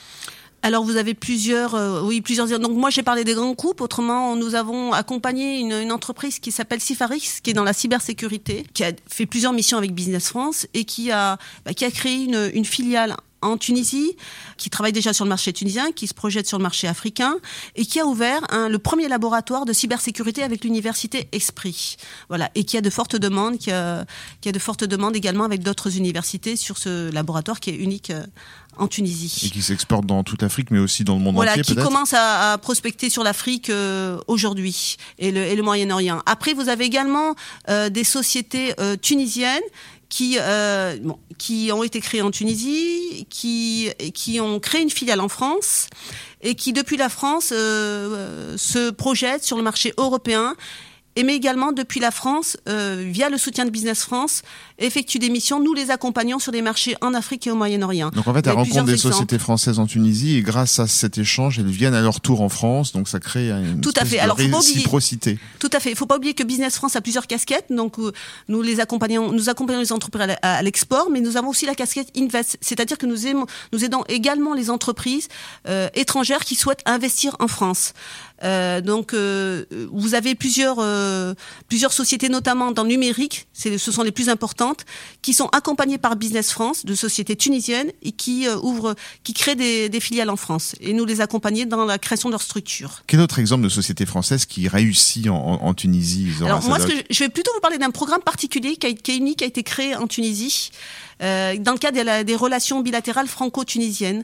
Alors 0.62 0.84
vous 0.84 0.98
avez 0.98 1.14
plusieurs, 1.14 1.76
euh, 1.76 2.02
oui 2.02 2.22
plusieurs. 2.22 2.48
Donc 2.60 2.76
moi 2.76 2.90
j'ai 2.90 3.04
parlé 3.04 3.24
des 3.24 3.34
grands 3.34 3.54
groupes. 3.54 3.82
Autrement, 3.82 4.36
nous 4.36 4.56
avons 4.56 4.92
accompagné 4.92 5.60
une, 5.60 5.72
une 5.72 5.92
entreprise 5.92 6.40
qui 6.40 6.52
s'appelle 6.52 6.82
Cifarix, 6.82 7.40
qui 7.42 7.52
est 7.52 7.54
dans 7.54 7.64
la 7.64 7.74
cybersécurité, 7.74 8.66
qui 8.74 8.84
a 8.84 8.92
fait 9.08 9.26
plusieurs 9.26 9.54
missions 9.54 9.78
avec 9.78 9.94
Business 9.94 10.28
France 10.28 10.68
et 10.74 10.84
qui 10.84 11.12
a 11.12 11.38
bah, 11.66 11.74
qui 11.74 11.86
a 11.86 11.92
créé 11.92 12.24
une, 12.24 12.52
une 12.54 12.66
filiale 12.66 13.16
en 13.42 13.58
Tunisie, 13.58 14.16
qui 14.58 14.70
travaille 14.70 14.94
déjà 14.94 15.14
sur 15.14 15.26
le 15.26 15.30
marché 15.30 15.54
tunisien, 15.54 15.92
qui 15.92 16.08
se 16.08 16.14
projette 16.14 16.48
sur 16.48 16.58
le 16.58 16.64
marché 16.64 16.88
africain, 16.88 17.36
et 17.76 17.86
qui 17.86 18.00
a 18.00 18.06
ouvert 18.06 18.42
un, 18.50 18.70
le 18.70 18.80
premier 18.80 19.08
laboratoire 19.08 19.66
de 19.66 19.74
cybersécurité 19.74 20.44
avec 20.44 20.64
l'université 20.64 21.28
Esprit. 21.32 21.98
Voilà, 22.28 22.50
et 22.56 22.64
qui 22.64 22.78
a 22.78 22.82
de 22.82 22.90
fortes 22.90 23.16
demandes, 23.16 23.58
qui 23.58 23.72
a, 23.72 24.06
qui 24.42 24.50
a 24.50 24.52
de 24.52 24.60
fortes 24.60 24.84
demandes 24.84 25.16
également 25.16 25.44
avec 25.44 25.64
d'autres 25.64 25.98
universités 25.98 26.56
sur 26.56 26.78
ce 26.78 27.12
laboratoire 27.12 27.60
qui 27.60 27.70
est 27.70 27.76
unique 27.76 28.10
euh, 28.10 28.26
en 28.78 28.88
Tunisie 28.88 29.42
et 29.46 29.50
qui 29.50 29.62
s'exporte 29.62 30.06
dans 30.06 30.24
toute 30.24 30.42
l'Afrique, 30.42 30.72
mais 30.72 30.80
aussi 30.80 31.04
dans 31.04 31.16
le 31.16 31.22
monde 31.22 31.36
voilà, 31.36 31.52
entier 31.52 31.64
qui 31.64 31.74
peut-être 31.74 31.86
commence 31.86 32.14
à, 32.14 32.54
à 32.54 32.58
prospecter 32.58 33.10
sur 33.10 33.24
l'Afrique 33.24 33.70
euh, 33.70 34.18
aujourd'hui 34.28 34.98
et 35.18 35.32
le, 35.32 35.42
et 35.42 35.56
le 35.56 35.64
Moyen-Orient. 35.64 36.22
Après, 36.26 36.54
vous 36.54 36.70
avez 36.70 36.86
également 36.86 37.36
euh, 37.70 37.90
des 37.90 38.04
sociétés 38.04 38.74
euh, 38.80 38.96
tunisiennes 38.96 39.62
qui, 40.10 40.38
euh, 40.40 40.98
bon, 41.02 41.20
qui 41.38 41.72
ont 41.72 41.84
été 41.84 42.02
créées 42.02 42.22
en 42.22 42.32
Tunisie, 42.32 43.28
qui, 43.30 43.92
qui 44.14 44.40
ont 44.42 44.60
créé 44.60 44.82
une 44.82 44.90
filiale 44.90 45.22
en 45.22 45.30
France 45.30 45.88
et 46.42 46.56
qui, 46.56 46.74
depuis 46.74 46.98
la 46.98 47.10
France, 47.10 47.52
euh, 47.54 48.58
se 48.58 48.90
projettent 48.90 49.44
sur 49.44 49.58
le 49.58 49.64
marché 49.64 49.94
européen 49.98 50.56
et 51.20 51.24
mais 51.24 51.36
également 51.36 51.74
depuis 51.74 52.00
la 52.00 52.12
France, 52.12 52.56
euh, 52.70 53.04
via 53.12 53.30
le 53.30 53.38
soutien 53.38 53.66
de 53.66 53.70
Business 53.70 54.04
France, 54.04 54.42
effectuent 54.78 55.20
des 55.20 55.30
missions. 55.30 55.60
Nous 55.62 55.74
les 55.74 55.92
accompagnons 55.92 56.40
sur 56.40 56.54
des 56.54 56.62
marchés 56.62 56.96
en 57.02 57.14
Afrique 57.14 57.46
et 57.46 57.52
au 57.52 57.56
Moyen-Orient. 57.56 58.10
Donc 58.12 58.26
en 58.28 58.34
fait, 58.34 58.48
elles 58.48 58.54
rencontrent 58.54 58.86
des 58.86 58.94
exemples. 58.94 59.14
sociétés 59.16 59.38
françaises 59.40 59.80
en 59.80 59.86
Tunisie 59.86 60.38
et 60.38 60.42
grâce 60.42 60.80
à 60.80 60.88
cet 60.88 61.18
échange, 61.18 61.60
elles 61.60 61.66
viennent 61.68 61.94
à 61.94 62.02
leur 62.02 62.22
tour 62.22 62.42
en 62.42 62.48
France. 62.48 62.94
Donc 62.94 63.10
ça 63.10 63.20
crée 63.20 63.50
une 63.52 63.82
Tout 63.82 63.92
à 63.98 64.06
fait. 64.06 64.16
de 64.16 64.22
Alors, 64.22 64.38
oublier- 64.38 64.56
réciprocité. 64.56 65.38
Tout 65.60 65.70
à 65.74 65.80
fait. 65.82 65.90
Il 65.90 65.98
faut 65.98 66.06
pas 66.06 66.16
oublier 66.16 66.34
que 66.34 66.44
Business 66.44 66.76
France 66.76 66.96
a 66.96 67.02
plusieurs 67.02 67.28
casquettes. 67.28 67.66
Donc, 67.70 68.00
euh, 68.00 68.14
nous 68.48 68.62
les 68.62 68.80
accompagnons, 68.80 69.32
nous 69.34 69.50
accompagnons 69.50 69.80
les 69.82 69.92
entreprises 69.92 70.22
à 70.42 70.62
l'export, 70.62 71.10
mais 71.12 71.20
nous 71.20 71.36
avons 71.36 71.50
aussi 71.50 71.66
la 71.66 71.76
casquette 71.76 72.08
Invest. 72.18 72.58
C'est-à-dire 72.62 72.98
que 72.98 73.06
nous 73.06 73.28
aimons, 73.28 73.46
nous 73.74 73.84
aidons 73.84 74.04
également 74.08 74.54
les 74.54 74.70
entreprises 74.70 75.28
euh, 75.68 75.90
étrangères 75.96 76.46
qui 76.46 76.56
souhaitent 76.56 76.84
investir 76.86 77.36
en 77.40 77.48
France. 77.50 77.94
Euh, 78.44 78.82
donc, 78.82 79.14
euh, 79.14 79.66
vous 79.92 80.14
avez 80.16 80.36
plusieurs 80.36 80.78
euh, 80.80 81.34
plusieurs 81.68 81.94
sociétés, 81.94 82.30
notamment 82.30 82.72
dans 82.72 82.84
le 82.84 82.90
numérique, 82.90 83.48
ce 83.54 83.78
sont 83.78 84.04
les 84.04 84.12
plus 84.12 84.30
importantes, 84.30 84.86
qui 85.22 85.34
sont 85.34 85.48
accompagnées 85.48 85.98
par 85.98 86.16
Business 86.16 86.52
France, 86.52 86.86
de 86.86 86.96
sociétés 86.96 87.36
tunisiennes, 87.36 87.92
et 88.02 88.12
qui 88.12 88.48
euh, 88.48 88.58
ouvrent, 88.58 88.96
qui 89.24 89.34
créent 89.34 89.56
des, 89.56 89.90
des 89.90 90.00
filiales 90.00 90.30
en 90.30 90.38
France. 90.38 90.76
Et 90.80 90.94
nous 90.94 91.06
les 91.06 91.22
accompagner 91.22 91.66
dans 91.66 91.86
la 91.86 91.98
création 91.98 92.30
de 92.30 92.34
leur 92.34 92.42
structure. 92.42 93.04
Quel 93.08 93.20
autre 93.20 93.40
exemple 93.40 93.64
de 93.64 93.70
société 93.70 94.06
française 94.06 94.46
qui 94.46 94.68
réussit 94.68 95.28
en, 95.28 95.36
en, 95.36 95.66
en 95.66 95.74
Tunisie 95.74 96.28
Alors 96.44 96.64
moi, 96.64 96.80
ce 96.80 96.88
que 96.88 96.94
je, 96.94 97.02
je 97.10 97.20
vais 97.24 97.30
plutôt 97.30 97.52
vous 97.54 97.62
parler 97.62 97.78
d'un 97.78 97.92
programme 97.92 98.22
particulier 98.22 98.76
qui, 98.78 98.88
a, 98.88 98.94
qui 98.94 99.12
est 99.12 99.18
unique, 99.18 99.40
qui 99.40 99.44
a 99.44 99.48
été 99.48 99.64
créé 99.64 99.96
en 99.96 100.08
Tunisie, 100.08 100.72
euh, 101.22 101.58
dans 101.58 101.74
le 101.74 101.78
cadre 101.78 102.24
des 102.24 102.36
relations 102.36 102.80
bilatérales 102.80 103.28
franco-tunisiennes 103.28 104.24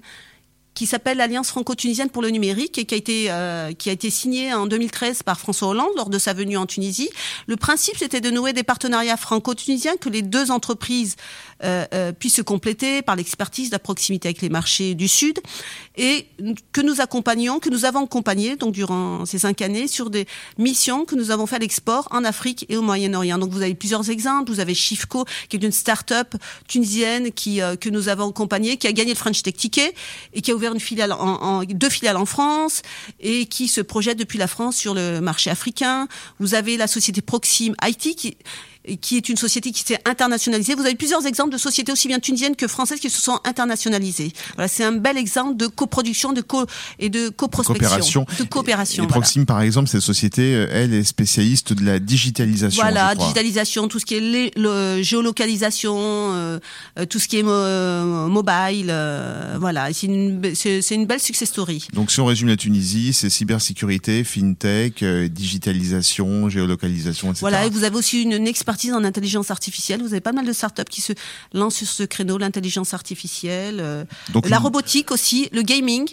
qui 0.76 0.86
s'appelle 0.86 1.18
l'Alliance 1.18 1.48
franco-tunisienne 1.48 2.10
pour 2.10 2.22
le 2.22 2.30
numérique 2.30 2.78
et 2.78 2.86
qui 2.86 2.94
a 2.94 2.98
été 2.98 3.26
euh, 3.30 3.74
qui 3.74 3.90
a 3.90 3.94
été 3.94 4.10
signé 4.10 4.54
en 4.54 4.68
2013 4.68 5.24
par 5.24 5.40
François 5.40 5.70
Hollande 5.70 5.90
lors 5.96 6.10
de 6.10 6.20
sa 6.20 6.34
venue 6.34 6.58
en 6.58 6.66
Tunisie. 6.66 7.10
Le 7.48 7.56
principe 7.56 7.98
c'était 7.98 8.22
de 8.22 8.30
nouer 8.30 8.54
des 8.54 8.64
partenariats 8.64 9.18
franco-tunisiens 9.18 9.96
que 9.98 10.10
les 10.10 10.22
deux 10.22 10.52
entreprises 10.52 11.16
euh, 11.64 11.86
euh, 11.94 12.12
puissent 12.12 12.36
se 12.36 12.42
compléter 12.42 13.02
par 13.02 13.16
l'expertise, 13.16 13.72
la 13.72 13.80
proximité 13.80 14.28
avec 14.28 14.42
les 14.42 14.50
marchés 14.50 14.94
du 14.94 15.08
sud 15.08 15.40
et 15.96 16.28
que 16.74 16.82
nous 16.82 17.00
accompagnons, 17.00 17.60
que 17.60 17.70
nous 17.70 17.86
avons 17.86 18.04
accompagné 18.04 18.58
donc 18.58 18.74
durant 18.74 19.26
ces 19.26 19.40
cinq 19.40 19.62
années 19.62 19.88
sur 19.88 20.10
des 20.10 20.28
missions 20.58 21.06
que 21.06 21.16
nous 21.16 21.32
avons 21.32 21.46
fait 21.46 21.56
à 21.56 21.60
l'export 21.60 22.10
en 22.12 22.26
Afrique 22.26 22.66
et 22.68 22.76
au 22.76 22.82
Moyen-Orient. 22.82 23.38
Donc 23.38 23.52
vous 23.52 23.62
avez 23.62 23.74
plusieurs 23.74 24.10
exemples. 24.10 24.52
Vous 24.52 24.60
avez 24.60 24.74
Shifco 24.74 25.24
qui 25.48 25.56
est 25.56 25.64
une 25.64 25.72
start-up 25.72 26.36
tunisienne 26.68 27.32
qui 27.32 27.62
euh, 27.62 27.78
que 27.78 27.90
nous 27.90 28.10
avons 28.10 28.30
accompagnée, 28.30 28.76
qui 28.76 28.88
a 28.88 28.92
gagné 28.92 29.14
le 29.14 29.18
French 29.18 29.42
Tech 29.42 29.54
Ticket 29.56 29.94
et 30.34 30.42
qui 30.42 30.52
a 30.52 30.56
ouvert 30.56 30.65
deux 30.74 31.90
filiales 31.90 32.18
en 32.18 32.26
France 32.26 32.82
et 33.20 33.46
qui 33.46 33.68
se 33.68 33.82
projette 33.82 34.18
depuis 34.18 34.38
la 34.38 34.48
France 34.48 34.76
sur 34.76 34.94
le 34.94 35.20
marché 35.20 35.50
africain. 35.50 36.08
Vous 36.40 36.54
avez 36.54 36.78
la 36.78 36.88
société 36.88 37.22
Proxime 37.22 37.76
IT 37.84 38.16
qui 38.16 38.38
qui 39.02 39.18
est 39.18 39.30
une 39.30 39.38
société 39.38 39.72
qui 39.72 39.84
s'est 39.84 40.00
internationalisée. 40.06 40.76
Vous 40.76 40.86
avez 40.86 40.96
plusieurs 40.96 41.26
exemples 41.26 41.52
de 41.52 41.58
sociétés 41.58 41.92
aussi 41.92 42.08
bien 42.08 42.20
tunisiennes 42.20 42.56
que 42.56 42.68
françaises 42.68 43.00
qui 43.00 43.10
se 43.10 43.22
sont 43.22 43.40
internationalisées. 43.44 44.32
Voilà, 44.56 44.68
c'est 44.68 44.84
un 44.84 44.94
bel 44.94 45.18
exemple 45.18 45.58
de 45.58 45.68
coproduction 45.68 46.34
de 46.34 46.42
co 46.42 46.66
et 47.00 47.10
de 47.10 47.30
coprospection, 47.30 48.26
de 48.40 48.44
coopération. 48.44 49.04
Et, 49.04 49.08
Proxime, 49.08 49.46
par 49.46 49.62
exemple, 49.62 49.90
cette 49.90 50.02
société, 50.02 50.56
euh, 50.56 50.68
elle 50.72 50.94
est 50.94 51.04
spécialiste 51.04 51.74
de 51.74 51.86
la 51.86 52.00
digitalisation. 52.00 52.82
Voilà, 52.82 53.16
digitalisation, 53.16 53.88
tout 53.88 54.00
ce 54.00 54.06
qui 54.06 54.16
est 54.16 54.52
le, 54.56 55.02
géolocalisation, 55.02 55.96
euh, 55.98 56.60
euh, 57.00 57.06
tout 57.06 57.20
ce 57.20 57.28
qui 57.28 57.38
est 57.40 57.44
mobile. 57.44 58.94
voilà, 59.60 59.90
c'est 59.94 60.08
une, 60.08 61.06
belle 61.06 61.20
success 61.20 61.50
story. 61.50 61.88
Donc, 61.94 62.12
si 62.12 62.20
on 62.20 62.26
résume 62.26 62.48
la 62.48 62.58
Tunisie, 62.58 63.14
c'est 63.14 63.30
cybersécurité, 63.30 64.24
fintech, 64.24 65.04
digitalisation, 65.04 66.50
géolocalisation, 66.50 67.30
etc. 67.30 67.40
Voilà, 67.42 67.66
et 67.66 67.70
vous 67.70 67.84
avez 67.84 67.96
aussi 67.96 68.24
une, 68.24 68.34
une 68.34 68.48
expertise 68.76 68.94
en 68.94 69.04
intelligence 69.06 69.52
artificielle. 69.52 70.02
Vous 70.02 70.14
avez 70.14 70.22
pas 70.22 70.34
mal 70.34 70.46
de 70.46 70.54
startups 70.54 70.84
qui 70.90 71.02
se 71.02 71.14
lancent 71.54 71.78
sur 71.78 71.88
ce 71.88 72.04
créneau, 72.04 72.38
l'intelligence 72.38 72.94
artificielle, 72.94 73.80
euh, 73.80 74.04
la 74.44 74.60
robotique 74.60 75.12
aussi, 75.12 75.48
le 75.54 75.62
gaming. 75.62 76.10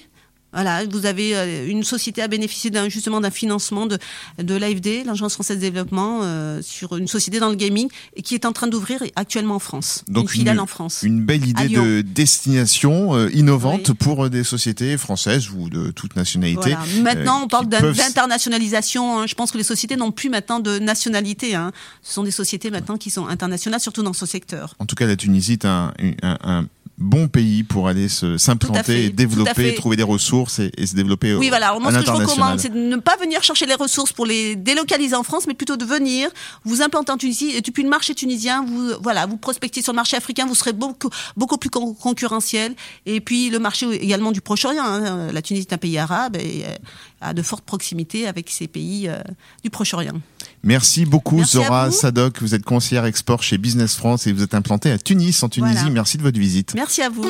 Voilà, 0.52 0.84
vous 0.84 1.06
avez 1.06 1.34
euh, 1.34 1.66
une 1.66 1.82
société 1.82 2.20
à 2.22 2.28
bénéficier 2.28 2.70
d'un 2.70 2.88
justement 2.88 3.20
d'un 3.20 3.30
financement 3.30 3.86
de 3.86 3.98
de 4.38 4.54
l'AFD, 4.54 5.04
l'Agence 5.04 5.34
française 5.34 5.56
de 5.56 5.62
développement, 5.62 6.20
euh, 6.22 6.60
sur 6.62 6.96
une 6.96 7.08
société 7.08 7.40
dans 7.40 7.48
le 7.48 7.54
gaming 7.54 7.88
et 8.16 8.22
qui 8.22 8.34
est 8.34 8.44
en 8.44 8.52
train 8.52 8.66
d'ouvrir 8.66 9.02
actuellement 9.16 9.56
en 9.56 9.58
France, 9.58 10.04
Donc 10.08 10.24
une 10.24 10.28
filiale 10.28 10.60
en 10.60 10.66
France. 10.66 11.00
Une 11.02 11.22
belle 11.22 11.46
idée 11.46 11.68
de 11.68 12.02
destination 12.02 13.14
euh, 13.14 13.30
innovante 13.32 13.92
pour 13.92 14.28
des 14.28 14.44
sociétés 14.44 14.98
françaises 14.98 15.50
ou 15.50 15.70
de 15.70 15.90
toute 15.90 16.16
nationalité. 16.16 16.74
Voilà. 16.74 17.02
Maintenant, 17.02 17.42
on 17.44 17.48
parle 17.48 17.68
d'internationalisation. 17.68 19.20
Hein. 19.20 19.26
Je 19.26 19.34
pense 19.34 19.52
que 19.52 19.58
les 19.58 19.64
sociétés 19.64 19.96
n'ont 19.96 20.12
plus 20.12 20.28
maintenant 20.28 20.60
de 20.60 20.78
nationalité. 20.78 21.54
Hein. 21.54 21.72
Ce 22.02 22.14
sont 22.14 22.22
des 22.22 22.30
sociétés 22.30 22.70
maintenant 22.70 22.96
qui 22.96 23.10
sont 23.10 23.26
internationales, 23.26 23.80
surtout 23.80 24.02
dans 24.02 24.12
ce 24.12 24.26
secteur. 24.26 24.74
En 24.78 24.86
tout 24.86 24.96
cas, 24.96 25.06
la 25.06 25.16
Tunisie 25.16 25.52
est 25.52 25.64
un, 25.64 25.92
un, 26.22 26.38
un 26.42 26.66
bon 26.98 27.28
pays 27.28 27.62
pour 27.64 27.88
aller 27.88 28.08
s'implanter, 28.08 29.10
développer, 29.10 29.74
trouver 29.74 29.96
des 29.96 30.02
ressources 30.02 30.58
et, 30.60 30.86
se 30.86 30.94
développer. 30.94 31.34
Oui, 31.34 31.48
voilà. 31.48 31.68
Alors, 31.68 31.80
moi, 31.80 31.92
ce 31.92 31.98
que 31.98 32.06
je 32.06 32.10
recommande, 32.10 32.60
c'est 32.60 32.72
de 32.72 32.78
ne 32.78 32.96
pas 32.96 33.16
venir 33.16 33.42
chercher 33.42 33.66
les 33.66 33.74
ressources 33.74 34.12
pour 34.12 34.26
les 34.26 34.56
délocaliser 34.56 35.14
en 35.14 35.22
France, 35.22 35.46
mais 35.46 35.54
plutôt 35.54 35.76
de 35.76 35.84
venir 35.84 36.28
vous 36.64 36.82
implanter 36.82 37.12
en 37.12 37.16
Tunisie 37.16 37.50
et 37.50 37.60
depuis 37.60 37.82
le 37.82 37.88
marché 37.88 38.14
tunisien, 38.14 38.64
vous 38.64 38.92
voilà, 39.02 39.26
vous 39.26 39.36
prospectez 39.36 39.82
sur 39.82 39.92
le 39.92 39.96
marché 39.96 40.16
africain, 40.16 40.46
vous 40.46 40.54
serez 40.54 40.72
beaucoup 40.72 41.10
beaucoup 41.36 41.58
plus 41.58 41.70
concurrentiel. 41.70 42.74
Et 43.06 43.20
puis 43.20 43.50
le 43.50 43.58
marché 43.58 43.86
également 43.92 44.32
du 44.32 44.40
Proche-Orient. 44.40 44.84
Hein. 44.84 45.32
La 45.32 45.42
Tunisie 45.42 45.66
est 45.68 45.74
un 45.74 45.78
pays 45.78 45.98
arabe 45.98 46.36
et 46.36 46.64
euh, 46.64 46.74
a 47.20 47.34
de 47.34 47.42
fortes 47.42 47.64
proximités 47.64 48.26
avec 48.26 48.50
ces 48.50 48.68
pays 48.68 49.08
euh, 49.08 49.16
du 49.62 49.70
Proche-Orient. 49.70 50.20
Merci 50.64 51.04
beaucoup 51.06 51.42
Zora 51.44 51.90
Sadok, 51.90 52.40
vous 52.40 52.54
êtes 52.54 52.64
conseillère 52.64 53.04
export 53.04 53.42
chez 53.42 53.58
Business 53.58 53.96
France 53.96 54.26
et 54.26 54.32
vous 54.32 54.42
êtes 54.42 54.54
implantée 54.54 54.92
à 54.92 54.98
Tunis 54.98 55.42
en 55.42 55.48
Tunisie. 55.48 55.90
Merci 55.90 56.18
de 56.18 56.22
votre 56.22 56.38
visite. 56.38 56.74
Merci 56.74 57.02
à 57.02 57.08
vous. 57.08 57.28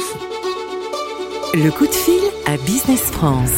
Le 1.54 1.70
coup 1.70 1.86
de 1.86 1.92
fil 1.92 2.20
à 2.46 2.56
Business 2.58 3.00
France. 3.00 3.50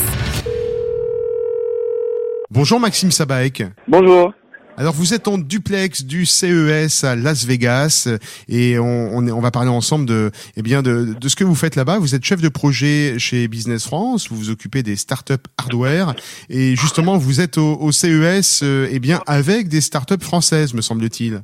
Bonjour 2.50 2.78
Maxime 2.78 3.10
Sabaek. 3.10 3.64
Bonjour. 3.88 4.32
Alors 4.76 4.92
vous 4.92 5.14
êtes 5.14 5.28
en 5.28 5.38
duplex 5.38 6.04
du 6.04 6.26
CES 6.26 7.04
à 7.04 7.14
Las 7.14 7.46
Vegas 7.46 8.08
et 8.48 8.76
on, 8.80 9.16
on, 9.16 9.28
on 9.28 9.40
va 9.40 9.52
parler 9.52 9.70
ensemble 9.70 10.04
de, 10.04 10.32
eh 10.56 10.62
bien 10.62 10.82
de, 10.82 11.14
de 11.14 11.28
ce 11.28 11.36
que 11.36 11.44
vous 11.44 11.54
faites 11.54 11.76
là-bas. 11.76 12.00
Vous 12.00 12.16
êtes 12.16 12.24
chef 12.24 12.42
de 12.42 12.48
projet 12.48 13.16
chez 13.18 13.46
Business 13.46 13.86
France, 13.86 14.28
vous 14.28 14.36
vous 14.36 14.50
occupez 14.50 14.82
des 14.82 14.96
startups 14.96 15.34
hardware 15.58 16.14
et 16.50 16.74
justement 16.74 17.16
vous 17.18 17.40
êtes 17.40 17.56
au, 17.56 17.78
au 17.80 17.92
CES 17.92 18.62
euh, 18.64 18.88
eh 18.90 18.98
bien 18.98 19.20
avec 19.28 19.68
des 19.68 19.80
startups 19.80 20.20
françaises, 20.20 20.74
me 20.74 20.80
semble-t-il. 20.80 21.42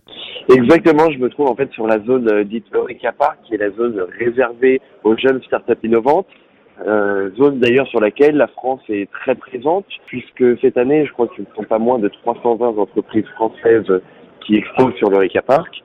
Exactement, 0.53 1.09
je 1.13 1.19
me 1.19 1.29
trouve 1.29 1.47
en 1.47 1.55
fait 1.55 1.71
sur 1.73 1.87
la 1.87 2.05
zone 2.05 2.29
euh, 2.29 2.43
dite 2.43 2.65
Eureka 2.75 3.13
Park, 3.13 3.39
qui 3.47 3.55
est 3.55 3.59
la 3.59 3.71
zone 3.71 4.01
réservée 4.19 4.81
aux 5.05 5.17
jeunes 5.17 5.41
startups 5.47 5.79
innovantes. 5.85 6.27
Euh, 6.87 7.31
zone 7.37 7.59
d'ailleurs 7.59 7.87
sur 7.89 8.01
laquelle 8.01 8.37
la 8.37 8.49
France 8.49 8.81
est 8.89 9.11
très 9.11 9.35
présente, 9.35 9.87
puisque 10.07 10.59
cette 10.61 10.79
année, 10.79 11.05
je 11.07 11.13
crois 11.13 11.29
qu'il 11.29 11.45
ne 11.45 11.55
sont 11.55 11.69
pas 11.69 11.79
moins 11.79 11.99
de 11.99 12.09
320 12.09 12.79
entreprises 12.79 13.27
françaises 13.35 14.01
qui 14.47 14.57
exposent 14.57 14.95
sur 14.95 15.11
l'Eureka 15.11 15.43
Park. 15.43 15.83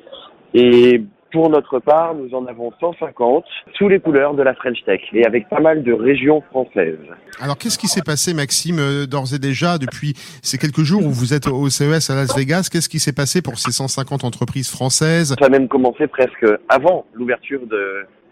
Et 0.54 1.04
pour 1.34 1.50
notre 1.50 1.80
part, 1.80 2.16
nous 2.16 2.34
en 2.34 2.46
avons 2.46 2.72
150, 2.80 3.44
sous 3.78 3.90
les 3.90 4.00
couleurs 4.00 4.36
de 4.36 4.42
la 4.42 4.54
French 4.54 4.78
Tech, 4.86 5.02
et 5.12 5.26
avec 5.26 5.50
pas 5.50 5.60
mal 5.60 5.84
de 5.84 5.92
régions 5.92 6.42
françaises. 6.50 6.98
Alors, 7.42 7.58
qu'est-ce 7.58 7.78
qui 7.78 7.88
s'est 7.88 8.04
passé, 8.04 8.34
Maxime, 8.34 8.80
euh, 8.80 9.06
d'ores 9.06 9.34
et 9.34 9.40
déjà, 9.40 9.78
depuis 9.78 10.14
ces 10.42 10.58
quelques 10.58 10.84
jours 10.84 11.06
où 11.06 11.10
vous 11.10 11.34
êtes 11.34 11.48
au 11.48 11.70
CES 11.70 12.10
à 12.10 12.16
Las 12.16 12.38
Vegas? 12.38 12.70
Qu'est-ce 12.72 12.88
qui 12.88 13.00
s'est 13.00 13.14
passé 13.14 13.42
pour 13.42 13.60
ces 13.60 13.74
150 13.74 14.24
entreprises 14.24 14.72
françaises? 14.72 15.36
Ça 15.38 15.48
a 15.48 15.50
même 15.50 15.68
commencé 15.68 16.08
presque 16.08 16.46
avant 16.70 17.06
l'ouverture 17.14 17.60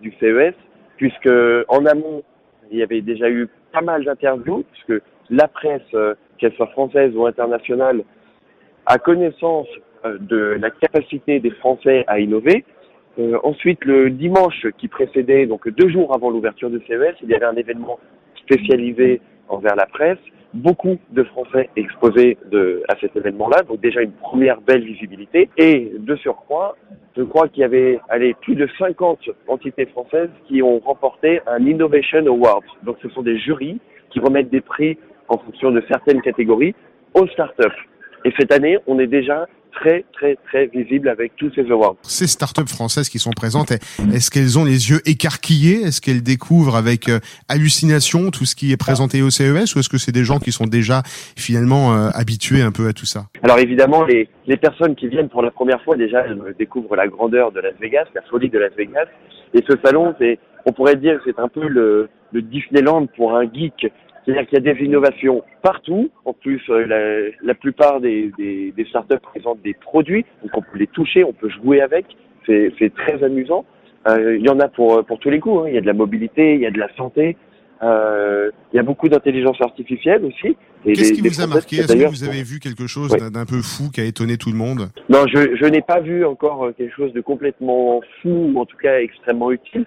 du 0.01 0.13
CES, 0.21 0.53
puisque 0.95 1.29
en 1.67 1.85
amont, 1.85 2.23
il 2.71 2.77
y 2.77 2.83
avait 2.83 3.01
déjà 3.01 3.29
eu 3.29 3.47
pas 3.71 3.81
mal 3.81 4.03
d'interviews, 4.03 4.63
puisque 4.71 5.03
la 5.29 5.47
presse, 5.47 5.81
euh, 5.93 6.15
qu'elle 6.37 6.53
soit 6.53 6.67
française 6.67 7.15
ou 7.15 7.25
internationale, 7.25 8.03
a 8.85 8.97
connaissance 8.97 9.67
euh, 10.05 10.17
de 10.19 10.57
la 10.59 10.69
capacité 10.69 11.39
des 11.39 11.51
Français 11.51 12.03
à 12.07 12.19
innover. 12.19 12.65
Euh, 13.19 13.37
ensuite, 13.43 13.83
le 13.85 14.09
dimanche 14.09 14.67
qui 14.77 14.87
précédait, 14.87 15.45
donc 15.45 15.69
deux 15.69 15.89
jours 15.89 16.13
avant 16.13 16.29
l'ouverture 16.29 16.69
du 16.69 16.79
CES, 16.87 17.15
il 17.21 17.29
y 17.29 17.35
avait 17.35 17.45
un 17.45 17.55
événement 17.55 17.99
spécialisé 18.35 19.21
envers 19.47 19.75
la 19.75 19.85
presse. 19.85 20.19
Beaucoup 20.53 20.99
de 21.11 21.23
Français 21.23 21.69
exposés 21.75 22.37
de, 22.51 22.83
à 22.87 22.95
cet 22.99 23.15
événement-là, 23.15 23.63
donc 23.63 23.81
déjà 23.81 24.01
une 24.01 24.11
première 24.11 24.61
belle 24.61 24.83
visibilité. 24.83 25.49
Et 25.57 25.93
de 25.97 26.15
surcroît, 26.15 26.75
je 27.17 27.23
crois 27.23 27.47
qu'il 27.47 27.61
y 27.61 27.63
avait 27.63 27.99
allez, 28.09 28.35
plus 28.35 28.55
de 28.55 28.67
50 28.77 29.29
entités 29.47 29.87
françaises 29.87 30.29
qui 30.47 30.61
ont 30.61 30.79
remporté 30.79 31.41
un 31.47 31.65
Innovation 31.65 32.25
Award. 32.27 32.63
Donc 32.83 32.97
ce 33.01 33.09
sont 33.09 33.23
des 33.23 33.39
jurys 33.39 33.79
qui 34.11 34.19
remettent 34.19 34.51
des 34.51 34.61
prix 34.61 34.97
en 35.27 35.39
fonction 35.39 35.71
de 35.71 35.81
certaines 35.87 36.21
catégories 36.21 36.75
aux 37.15 37.27
startups. 37.27 37.87
Et 38.25 38.31
cette 38.37 38.53
année, 38.53 38.77
on 38.87 38.99
est 38.99 39.07
déjà 39.07 39.47
très 39.73 40.05
très 40.13 40.37
très 40.47 40.67
visible 40.67 41.09
avec 41.09 41.35
tous 41.35 41.51
ces 41.55 41.69
awards. 41.71 41.95
Ces 42.03 42.27
startups 42.27 42.67
françaises 42.67 43.09
qui 43.09 43.19
sont 43.19 43.31
présentes, 43.31 43.71
est-ce 43.71 44.29
qu'elles 44.31 44.57
ont 44.57 44.65
les 44.65 44.89
yeux 44.91 45.01
écarquillés? 45.05 45.81
Est-ce 45.81 46.01
qu'elles 46.01 46.23
découvrent 46.23 46.75
avec 46.75 47.09
euh, 47.09 47.19
hallucination 47.49 48.31
tout 48.31 48.45
ce 48.45 48.55
qui 48.55 48.71
est 48.71 48.77
présenté 48.77 49.21
au 49.21 49.29
CES 49.29 49.75
ou 49.75 49.79
est-ce 49.79 49.89
que 49.89 49.97
c'est 49.97 50.11
des 50.11 50.23
gens 50.23 50.39
qui 50.39 50.51
sont 50.51 50.65
déjà 50.65 51.03
finalement 51.35 51.93
euh, 51.93 52.09
habitués 52.13 52.61
un 52.61 52.71
peu 52.71 52.87
à 52.87 52.93
tout 52.93 53.05
ça? 53.05 53.25
Alors 53.41 53.59
évidemment, 53.59 54.03
les, 54.03 54.29
les 54.47 54.57
personnes 54.57 54.95
qui 54.95 55.07
viennent 55.07 55.29
pour 55.29 55.41
la 55.41 55.51
première 55.51 55.81
fois 55.83 55.95
déjà 55.97 56.25
elles 56.25 56.55
découvrent 56.57 56.95
la 56.95 57.07
grandeur 57.07 57.51
de 57.51 57.59
Las 57.59 57.75
Vegas, 57.79 58.05
la 58.15 58.21
folie 58.23 58.49
de 58.49 58.59
Las 58.59 58.73
Vegas. 58.77 59.07
Et 59.53 59.63
ce 59.69 59.75
salon, 59.83 60.15
c'est, 60.19 60.39
on 60.65 60.71
pourrait 60.71 60.95
dire, 60.95 61.19
c'est 61.25 61.37
un 61.37 61.47
peu 61.47 61.67
le, 61.67 62.09
le 62.31 62.41
Disneyland 62.41 63.05
pour 63.15 63.35
un 63.35 63.43
geek 63.43 63.91
c'est-à-dire 64.25 64.47
qu'il 64.47 64.63
y 64.63 64.69
a 64.69 64.73
des 64.73 64.83
innovations 64.83 65.43
partout. 65.61 66.09
En 66.25 66.33
plus, 66.33 66.61
euh, 66.69 66.85
la, 66.85 67.31
la 67.41 67.53
plupart 67.53 67.99
des, 67.99 68.31
des, 68.37 68.71
des, 68.75 68.85
startups 68.85 69.19
présentent 69.21 69.61
des 69.61 69.73
produits, 69.73 70.25
donc 70.41 70.51
on 70.55 70.61
peut 70.61 70.77
les 70.77 70.87
toucher, 70.87 71.23
on 71.23 71.33
peut 71.33 71.49
jouer 71.49 71.81
avec. 71.81 72.05
C'est 72.45 72.93
très 72.93 73.23
amusant. 73.23 73.65
Euh, 74.05 74.35
il 74.37 74.45
y 74.45 74.49
en 74.49 74.59
a 74.59 74.67
pour, 74.67 75.05
pour 75.05 75.17
tous 75.19 75.29
les 75.29 75.39
goûts. 75.39 75.59
Hein. 75.59 75.69
Il 75.69 75.75
y 75.75 75.77
a 75.77 75.81
de 75.81 75.85
la 75.85 75.93
mobilité, 75.93 76.55
il 76.55 76.61
y 76.61 76.65
a 76.65 76.71
de 76.71 76.79
la 76.79 76.93
santé. 76.95 77.37
Euh, 77.81 78.51
il 78.71 78.77
y 78.77 78.79
a 78.79 78.83
beaucoup 78.83 79.07
d'intelligence 79.07 79.61
artificielle 79.61 80.25
aussi. 80.25 80.57
Qu'est-ce 80.83 81.13
qui 81.13 81.21
vous 81.21 81.41
a 81.41 81.47
marqué? 81.47 81.77
Est-ce 81.77 81.93
que 81.93 82.09
vous 82.09 82.23
avez 82.23 82.43
vu 82.43 82.59
quelque 82.59 82.87
chose 82.87 83.11
d'un 83.11 83.45
peu 83.45 83.61
fou 83.61 83.89
qui 83.93 84.01
a 84.01 84.03
étonné 84.03 84.37
tout 84.37 84.51
le 84.51 84.57
monde? 84.57 84.89
Non, 85.09 85.25
je, 85.27 85.55
je 85.55 85.65
n'ai 85.65 85.81
pas 85.81 86.01
vu 86.01 86.25
encore 86.25 86.71
quelque 86.77 86.93
chose 86.95 87.13
de 87.13 87.21
complètement 87.21 88.01
fou, 88.21 88.51
ou 88.53 88.59
en 88.59 88.65
tout 88.65 88.77
cas 88.77 88.99
extrêmement 88.99 89.51
utile. 89.51 89.85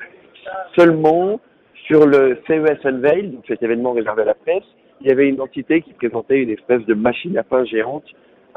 Seulement, 0.76 1.40
sur 1.86 2.06
le 2.06 2.38
CES 2.46 2.84
Unveil, 2.84 3.28
donc 3.28 3.44
cet 3.46 3.62
événement 3.62 3.92
réservé 3.92 4.22
à 4.22 4.26
la 4.26 4.34
presse, 4.34 4.64
il 5.00 5.08
y 5.08 5.10
avait 5.10 5.28
une 5.28 5.40
entité 5.40 5.82
qui 5.82 5.92
présentait 5.92 6.42
une 6.42 6.50
espèce 6.50 6.84
de 6.86 6.94
machine 6.94 7.36
à 7.38 7.42
pain 7.42 7.64
géante. 7.64 8.04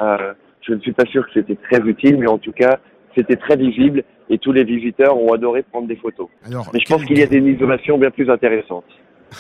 Euh, 0.02 0.34
je 0.62 0.74
ne 0.74 0.80
suis 0.80 0.94
pas 0.94 1.06
sûr 1.06 1.26
que 1.26 1.34
c'était 1.34 1.58
très 1.70 1.82
utile, 1.82 2.18
mais 2.18 2.28
en 2.28 2.38
tout 2.38 2.52
cas, 2.52 2.80
c'était 3.16 3.36
très 3.36 3.56
visible 3.56 4.04
et 4.30 4.38
tous 4.38 4.52
les 4.52 4.64
visiteurs 4.64 5.18
ont 5.18 5.34
adoré 5.34 5.64
prendre 5.64 5.88
des 5.88 5.96
photos. 5.96 6.28
Alors, 6.46 6.70
mais 6.74 6.80
je 6.80 6.86
pense 6.86 7.04
qu'il 7.06 7.18
y 7.18 7.24
a 7.24 7.28
des 7.28 7.38
innovations 7.38 7.98
bien 7.98 8.12
plus 8.12 8.30
intéressantes. 8.30 8.86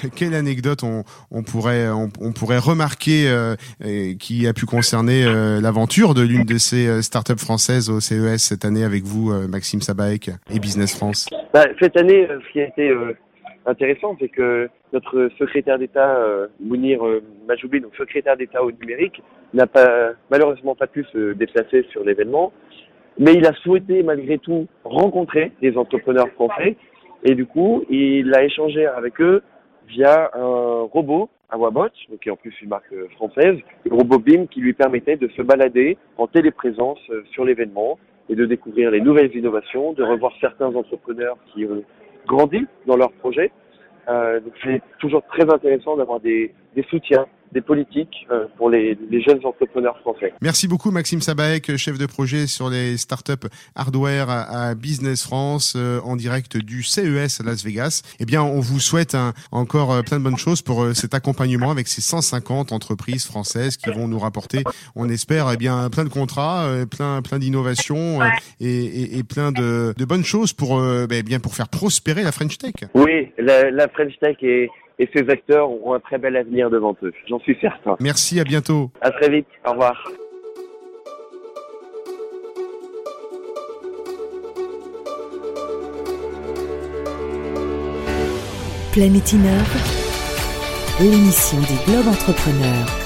Quelle 0.15 0.35
anecdote 0.35 0.83
on, 0.83 1.03
on 1.31 1.41
pourrait 1.41 1.89
on, 1.89 2.31
pourrait 2.31 2.59
remarquer 2.59 3.27
euh, 3.27 3.55
qui 4.19 4.45
a 4.45 4.53
pu 4.53 4.67
concerner 4.67 5.25
euh, 5.25 5.59
l'aventure 5.61 6.13
de 6.13 6.21
l'une 6.21 6.43
de 6.43 6.59
ces 6.59 7.01
startups 7.01 7.39
françaises 7.39 7.89
au 7.89 7.99
CES 7.99 8.37
cette 8.37 8.65
année 8.65 8.83
avec 8.83 9.03
vous, 9.03 9.31
Maxime 9.47 9.81
Sabaek 9.81 10.29
et 10.53 10.59
Business 10.59 10.95
France? 10.95 11.27
Bah, 11.53 11.65
Cette 11.81 11.97
année, 11.97 12.27
ce 12.29 12.51
qui 12.51 12.61
a 12.61 12.67
été 12.67 12.91
intéressant, 13.69 14.15
c'est 14.19 14.29
que 14.29 14.69
notre 14.93 15.29
secrétaire 15.37 15.79
d'État, 15.79 16.17
euh, 16.17 16.47
Mounir 16.59 17.05
euh, 17.05 17.21
Majoubi, 17.47 17.79
donc 17.79 17.95
secrétaire 17.95 18.35
d'État 18.37 18.63
au 18.63 18.71
numérique, 18.71 19.21
n'a 19.53 19.67
pas 19.67 20.11
malheureusement 20.29 20.75
pas 20.75 20.87
pu 20.87 21.03
se 21.05 21.33
déplacer 21.33 21.83
sur 21.91 22.03
l'événement, 22.03 22.51
mais 23.17 23.33
il 23.33 23.45
a 23.45 23.53
souhaité 23.53 24.03
malgré 24.03 24.37
tout 24.37 24.67
rencontrer 24.83 25.51
des 25.61 25.77
entrepreneurs 25.77 26.29
français. 26.29 26.75
Et 27.23 27.35
du 27.35 27.45
coup, 27.45 27.83
il 27.89 28.33
a 28.33 28.43
échangé 28.43 28.85
avec 28.85 29.19
eux 29.21 29.41
via 29.87 30.31
un 30.33 30.83
robot, 30.83 31.29
un 31.51 31.57
Wabot, 31.57 31.89
qui 32.21 32.29
est 32.29 32.31
en 32.31 32.37
plus 32.37 32.53
une 32.61 32.69
marque 32.69 32.93
française, 33.15 33.57
le 33.85 33.95
robot 33.95 34.19
BIM 34.19 34.45
qui 34.47 34.61
lui 34.61 34.73
permettait 34.73 35.17
de 35.17 35.27
se 35.29 35.41
balader 35.41 35.97
en 36.17 36.27
téléprésence 36.27 36.99
sur 37.31 37.43
l'événement 37.43 37.99
et 38.29 38.35
de 38.35 38.45
découvrir 38.45 38.91
les 38.91 39.01
nouvelles 39.01 39.35
innovations, 39.35 39.93
de 39.93 40.03
revoir 40.03 40.31
certains 40.39 40.73
entrepreneurs 40.75 41.37
qui 41.51 41.65
ont 41.65 41.83
grandi 42.29 42.65
dans 42.85 42.95
leur 42.95 43.11
projet. 43.23 43.51
Euh, 44.07 44.39
donc 44.39 44.53
c'est 44.63 44.81
toujours 44.99 45.23
très 45.33 45.47
intéressant 45.51 45.97
d'avoir 45.97 46.19
des, 46.19 46.53
des 46.75 46.83
soutiens 46.83 47.25
des 47.51 47.61
politiques 47.61 48.27
euh, 48.31 48.45
pour 48.57 48.69
les, 48.69 48.97
les, 49.09 49.21
jeunes 49.21 49.39
entrepreneurs 49.43 49.97
français. 49.99 50.33
Merci 50.41 50.67
beaucoup 50.67 50.91
Maxime 50.91 51.21
Sabaek, 51.21 51.75
chef 51.77 51.97
de 51.97 52.05
projet 52.05 52.47
sur 52.47 52.69
les 52.69 52.97
startups 52.97 53.47
hardware 53.75 54.29
à, 54.29 54.75
Business 54.75 55.23
France 55.23 55.73
euh, 55.75 55.99
en 56.01 56.15
direct 56.15 56.57
du 56.57 56.83
CES 56.83 57.41
à 57.41 57.43
Las 57.43 57.63
Vegas. 57.63 58.03
Eh 58.19 58.25
bien, 58.25 58.43
on 58.43 58.59
vous 58.59 58.79
souhaite 58.79 59.17
encore 59.51 59.91
euh, 59.93 60.01
plein 60.01 60.19
de 60.19 60.23
bonnes 60.23 60.37
choses 60.37 60.61
pour 60.61 60.85
cet 60.93 61.13
accompagnement 61.13 61.71
avec 61.71 61.87
ces 61.87 62.01
150 62.01 62.71
entreprises 62.71 63.25
françaises 63.25 63.77
qui 63.77 63.89
vont 63.89 64.07
nous 64.07 64.19
rapporter, 64.19 64.63
on 64.95 65.09
espère, 65.09 65.51
eh 65.51 65.57
bien 65.57 65.89
plein 65.89 66.03
de 66.03 66.09
contrats, 66.09 66.67
plein 66.89 67.21
plein 67.21 67.39
d'innovations 67.39 68.19
et, 68.59 68.67
et, 68.67 69.17
et, 69.17 69.23
plein 69.23 69.51
de, 69.51 69.93
de, 69.97 70.05
bonnes 70.05 70.23
choses 70.23 70.53
pour 70.53 70.81
eh 70.83 71.23
bien 71.23 71.39
pour 71.39 71.55
faire 71.55 71.67
prospérer 71.67 72.23
la 72.23 72.31
French 72.31 72.57
Tech. 72.57 72.73
Oui, 72.93 73.31
la, 73.37 73.71
la 73.71 73.87
French 73.87 74.13
Tech 74.19 74.37
est 74.41 74.69
et 74.99 75.09
ces 75.13 75.29
acteurs 75.29 75.71
auront 75.71 75.93
un 75.93 75.99
très 75.99 76.17
bel 76.17 76.35
avenir 76.35 76.69
devant 76.69 76.95
eux. 77.03 77.13
J'en 77.27 77.39
suis 77.39 77.57
certain. 77.61 77.95
Merci, 77.99 78.39
à 78.39 78.43
bientôt. 78.43 78.91
À 79.01 79.11
très 79.11 79.29
vite. 79.29 79.47
Au 79.65 79.71
revoir. 79.71 80.03
Planétineur, 88.91 89.65
l'émission 90.99 91.59
des 91.61 91.91
Globes 91.91 92.07
Entrepreneurs. 92.07 92.98